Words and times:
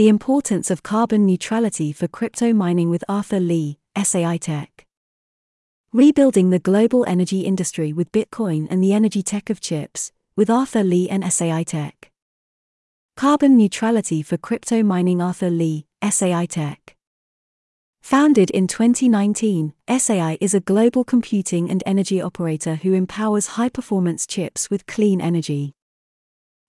The 0.00 0.08
Importance 0.08 0.70
of 0.70 0.82
Carbon 0.82 1.26
Neutrality 1.26 1.92
for 1.92 2.08
Crypto 2.08 2.54
Mining 2.54 2.88
with 2.88 3.04
Arthur 3.06 3.38
Lee, 3.38 3.80
SAI 4.02 4.38
Tech. 4.38 4.86
Rebuilding 5.92 6.48
the 6.48 6.58
Global 6.58 7.04
Energy 7.06 7.40
Industry 7.40 7.92
with 7.92 8.10
Bitcoin 8.10 8.66
and 8.70 8.82
the 8.82 8.94
Energy 8.94 9.22
Tech 9.22 9.50
of 9.50 9.60
Chips, 9.60 10.10
with 10.34 10.48
Arthur 10.48 10.82
Lee 10.82 11.10
and 11.10 11.30
SAI 11.30 11.64
Tech. 11.64 12.10
Carbon 13.18 13.58
Neutrality 13.58 14.22
for 14.22 14.38
Crypto 14.38 14.82
Mining 14.82 15.20
Arthur 15.20 15.50
Lee, 15.50 15.84
SAI 16.02 16.46
Tech. 16.46 16.96
Founded 18.00 18.48
in 18.52 18.66
2019, 18.68 19.74
SAI 19.86 20.38
is 20.40 20.54
a 20.54 20.60
global 20.60 21.04
computing 21.04 21.70
and 21.70 21.82
energy 21.84 22.22
operator 22.22 22.76
who 22.76 22.94
empowers 22.94 23.48
high 23.48 23.68
performance 23.68 24.26
chips 24.26 24.70
with 24.70 24.86
clean 24.86 25.20
energy. 25.20 25.74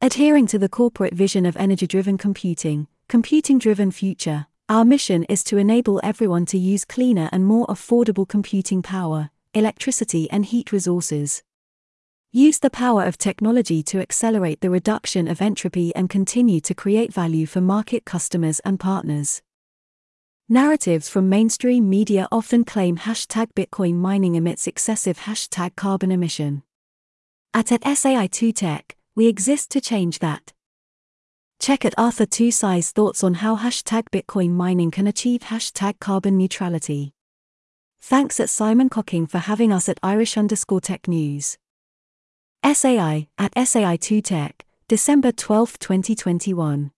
Adhering 0.00 0.46
to 0.46 0.60
the 0.60 0.68
corporate 0.68 1.14
vision 1.14 1.44
of 1.44 1.56
energy 1.56 1.88
driven 1.88 2.18
computing, 2.18 2.86
computing 3.08 3.58
driven 3.58 3.92
future, 3.92 4.46
our 4.68 4.84
mission 4.84 5.22
is 5.24 5.44
to 5.44 5.58
enable 5.58 6.00
everyone 6.02 6.44
to 6.46 6.58
use 6.58 6.84
cleaner 6.84 7.28
and 7.30 7.46
more 7.46 7.66
affordable 7.68 8.28
computing 8.28 8.82
power, 8.82 9.30
electricity, 9.54 10.28
and 10.30 10.44
heat 10.46 10.72
resources. 10.72 11.44
Use 12.32 12.58
the 12.58 12.68
power 12.68 13.04
of 13.04 13.16
technology 13.16 13.82
to 13.84 14.00
accelerate 14.00 14.60
the 14.60 14.70
reduction 14.70 15.28
of 15.28 15.40
entropy 15.40 15.94
and 15.94 16.10
continue 16.10 16.60
to 16.60 16.74
create 16.74 17.12
value 17.12 17.46
for 17.46 17.60
market 17.60 18.04
customers 18.04 18.58
and 18.60 18.80
partners. 18.80 19.40
Narratives 20.48 21.08
from 21.08 21.28
mainstream 21.28 21.88
media 21.88 22.26
often 22.32 22.64
claim 22.64 22.98
hashtag 22.98 23.52
Bitcoin 23.54 23.94
mining 23.94 24.34
emits 24.34 24.66
excessive 24.66 25.20
hashtag 25.20 25.76
carbon 25.76 26.10
emission. 26.10 26.64
At 27.54 27.70
at 27.70 27.82
SAI2 27.82 28.54
Tech, 28.54 28.96
we 29.14 29.28
exist 29.28 29.70
to 29.70 29.80
change 29.80 30.18
that. 30.18 30.52
Check 31.58 31.84
at 31.84 31.94
Arthur 31.98 32.26
2 32.26 32.50
Sai's 32.50 32.92
thoughts 32.92 33.24
on 33.24 33.34
how 33.34 33.56
hashtag 33.56 34.04
Bitcoin 34.12 34.50
mining 34.50 34.90
can 34.90 35.06
achieve 35.06 35.40
hashtag 35.42 35.98
carbon 35.98 36.36
neutrality. 36.36 37.12
Thanks 38.00 38.38
at 38.38 38.50
Simon 38.50 38.88
Cocking 38.88 39.26
for 39.26 39.38
having 39.38 39.72
us 39.72 39.88
at 39.88 39.98
Irish 40.02 40.36
underscore 40.36 40.80
tech 40.80 41.08
news. 41.08 41.56
SAI 42.64 43.28
at 43.38 43.54
SAI2 43.54 44.22
Tech, 44.22 44.64
December 44.86 45.32
12, 45.32 45.78
2021. 45.78 46.92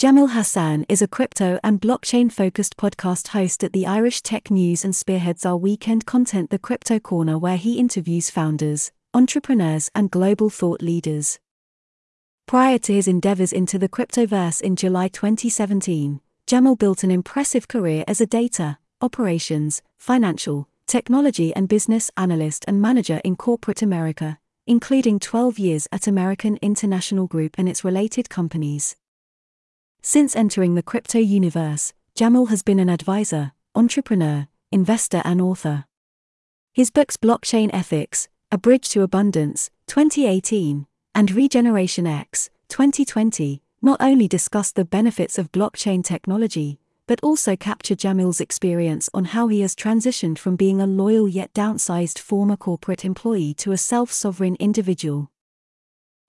Jamil 0.00 0.30
Hasan 0.30 0.86
is 0.88 1.02
a 1.02 1.08
crypto 1.08 1.58
and 1.64 1.80
blockchain 1.80 2.30
focused 2.30 2.76
podcast 2.76 3.28
host 3.28 3.64
at 3.64 3.72
the 3.72 3.86
Irish 3.86 4.22
Tech 4.22 4.50
News 4.50 4.84
and 4.84 4.94
spearheads 4.94 5.44
our 5.44 5.56
weekend 5.56 6.06
content, 6.06 6.50
The 6.50 6.58
Crypto 6.58 7.00
Corner, 7.00 7.36
where 7.36 7.56
he 7.56 7.78
interviews 7.78 8.30
founders, 8.30 8.92
entrepreneurs, 9.12 9.90
and 9.96 10.10
global 10.10 10.50
thought 10.50 10.80
leaders. 10.80 11.40
Prior 12.48 12.78
to 12.78 12.94
his 12.94 13.06
endeavors 13.06 13.52
into 13.52 13.78
the 13.78 13.90
cryptoverse 13.90 14.62
in 14.62 14.74
July 14.74 15.08
2017, 15.08 16.22
Jamil 16.46 16.78
built 16.78 17.04
an 17.04 17.10
impressive 17.10 17.68
career 17.68 18.04
as 18.08 18.22
a 18.22 18.26
data, 18.26 18.78
operations, 19.02 19.82
financial, 19.98 20.66
technology, 20.86 21.54
and 21.54 21.68
business 21.68 22.10
analyst 22.16 22.64
and 22.66 22.80
manager 22.80 23.20
in 23.22 23.36
corporate 23.36 23.82
America, 23.82 24.38
including 24.66 25.18
12 25.20 25.58
years 25.58 25.88
at 25.92 26.06
American 26.06 26.58
International 26.62 27.26
Group 27.26 27.56
and 27.58 27.68
its 27.68 27.84
related 27.84 28.30
companies. 28.30 28.96
Since 30.00 30.34
entering 30.34 30.74
the 30.74 30.82
crypto 30.82 31.18
universe, 31.18 31.92
Jamil 32.16 32.48
has 32.48 32.62
been 32.62 32.80
an 32.80 32.88
advisor, 32.88 33.52
entrepreneur, 33.74 34.48
investor, 34.72 35.20
and 35.22 35.42
author. 35.42 35.84
His 36.72 36.90
books 36.90 37.18
Blockchain 37.18 37.68
Ethics, 37.74 38.26
A 38.50 38.56
Bridge 38.56 38.88
to 38.88 39.02
Abundance, 39.02 39.68
2018, 39.86 40.86
and 41.18 41.32
Regeneration 41.32 42.06
X, 42.06 42.48
2020, 42.68 43.60
not 43.82 44.00
only 44.00 44.28
discussed 44.28 44.76
the 44.76 44.84
benefits 44.84 45.36
of 45.36 45.50
blockchain 45.50 46.04
technology, 46.04 46.78
but 47.08 47.18
also 47.24 47.56
capture 47.56 47.96
Jamil's 47.96 48.40
experience 48.40 49.10
on 49.12 49.24
how 49.24 49.48
he 49.48 49.62
has 49.62 49.74
transitioned 49.74 50.38
from 50.38 50.54
being 50.54 50.80
a 50.80 50.86
loyal 50.86 51.26
yet 51.26 51.52
downsized 51.52 52.20
former 52.20 52.56
corporate 52.56 53.04
employee 53.04 53.52
to 53.54 53.72
a 53.72 53.76
self 53.76 54.12
sovereign 54.12 54.54
individual. 54.60 55.28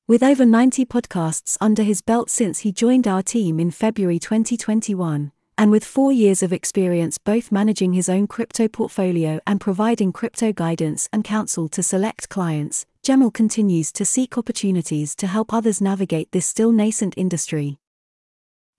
With 0.07 0.23
over 0.23 0.44
90 0.44 0.88
podcasts 0.88 1.55
under 1.61 1.83
his 1.83 2.01
belt 2.01 2.31
since 2.31 2.61
he 2.61 2.72
joined 2.72 3.07
our 3.07 3.22
team 3.22 3.59
in 3.59 3.69
February 3.69 4.17
2021, 4.17 5.31
and 5.55 5.69
with 5.69 5.85
four 5.85 6.11
years 6.11 6.41
of 6.41 6.51
experience 6.51 7.19
both 7.19 7.51
managing 7.51 7.94
his 7.94 8.09
own 8.09 8.25
crypto 8.25 8.67
portfolio 8.67 9.39
and 9.45 9.61
providing 9.61 10.11
crypto 10.11 10.51
guidance 10.51 11.07
and 11.13 11.23
counsel 11.23 11.67
to 11.67 11.83
select 11.83 12.29
clients, 12.29 12.88
Jamil 13.09 13.34
continues 13.34 13.92
to 13.94 14.06
seek 14.06 14.38
opportunities 14.38 15.16
to 15.16 15.25
help 15.25 15.52
others 15.52 15.81
navigate 15.81 16.31
this 16.31 16.46
still 16.46 16.72
nascent 16.72 17.16
industry. 17.18 17.80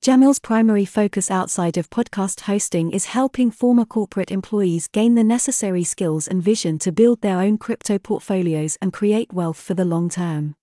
Jamil's 0.04 0.38
primary 0.38 0.84
focus 0.84 1.32
outside 1.32 1.76
of 1.76 1.90
podcast 1.90 2.42
hosting 2.42 2.92
is 2.92 3.06
helping 3.06 3.50
former 3.50 3.84
corporate 3.84 4.30
employees 4.30 4.86
gain 4.86 5.16
the 5.16 5.24
necessary 5.24 5.82
skills 5.82 6.28
and 6.28 6.40
vision 6.40 6.78
to 6.78 6.92
build 6.92 7.22
their 7.22 7.40
own 7.40 7.58
crypto 7.58 7.98
portfolios 7.98 8.78
and 8.80 8.92
create 8.92 9.32
wealth 9.32 9.60
for 9.60 9.74
the 9.74 9.84
long 9.84 10.08
term. 10.08 10.54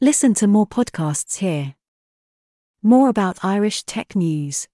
Listen 0.00 0.32
to 0.34 0.46
more 0.46 0.68
podcasts 0.68 1.38
here. 1.38 1.74
More 2.84 3.08
about 3.08 3.44
Irish 3.44 3.82
Tech 3.82 4.14
News. 4.14 4.68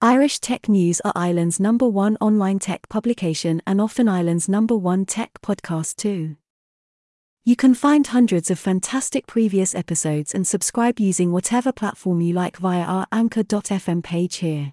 Irish 0.00 0.38
Tech 0.38 0.66
News 0.66 1.02
are 1.04 1.12
Ireland's 1.14 1.60
number 1.60 1.90
one 1.90 2.16
online 2.22 2.58
tech 2.58 2.88
publication 2.88 3.60
and 3.66 3.82
often 3.82 4.08
Ireland's 4.08 4.48
number 4.48 4.78
one 4.78 5.04
tech 5.04 5.32
podcast 5.42 5.96
too. 5.96 6.36
You 7.48 7.54
can 7.54 7.74
find 7.74 8.04
hundreds 8.04 8.50
of 8.50 8.58
fantastic 8.58 9.28
previous 9.28 9.72
episodes 9.72 10.34
and 10.34 10.44
subscribe 10.44 10.98
using 10.98 11.30
whatever 11.30 11.70
platform 11.70 12.20
you 12.20 12.34
like 12.34 12.56
via 12.56 12.82
our 12.82 13.06
anchor.fm 13.12 14.02
page 14.02 14.38
here. 14.38 14.72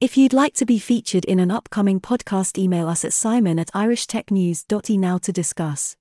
If 0.00 0.16
you'd 0.16 0.32
like 0.32 0.54
to 0.54 0.64
be 0.64 0.78
featured 0.78 1.24
in 1.24 1.40
an 1.40 1.50
upcoming 1.50 1.98
podcast, 1.98 2.56
email 2.56 2.86
us 2.86 3.04
at 3.04 3.12
simon 3.12 3.58
at 3.58 3.72
irishtechnews.e 3.72 4.96
now 4.96 5.18
to 5.18 5.32
discuss. 5.32 5.96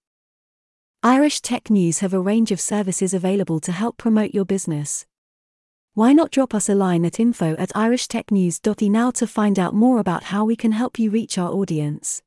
Irish 1.02 1.42
Tech 1.42 1.72
News 1.72 1.98
have 1.98 2.14
a 2.14 2.22
range 2.22 2.52
of 2.52 2.62
services 2.62 3.16
available 3.16 3.60
to 3.62 3.72
help 3.72 3.98
promote 3.98 4.36
your 4.36 4.46
business. 4.46 5.08
Why 5.96 6.14
not 6.14 6.30
drop 6.30 6.54
us 6.54 6.70
a 6.70 6.76
line 6.76 7.06
at 7.06 7.20
info 7.20 7.56
at 7.56 7.70
irishtechnews.e 7.70 8.88
now 8.88 9.10
to 9.10 9.26
find 9.26 9.58
out 9.58 9.74
more 9.74 9.98
about 9.98 10.26
how 10.26 10.46
we 10.46 10.56
can 10.56 10.74
help 10.74 11.00
you 11.00 11.10
reach 11.10 11.40
our 11.40 11.50
audience? 11.50 12.22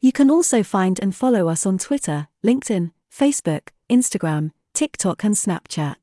You 0.00 0.12
can 0.12 0.30
also 0.30 0.62
find 0.62 1.00
and 1.00 1.14
follow 1.14 1.48
us 1.48 1.66
on 1.66 1.76
Twitter, 1.78 2.28
LinkedIn, 2.44 2.92
Facebook, 3.12 3.68
Instagram, 3.90 4.52
TikTok, 4.72 5.24
and 5.24 5.34
Snapchat. 5.34 5.96